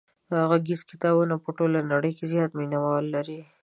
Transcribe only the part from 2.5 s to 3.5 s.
مینوال لري.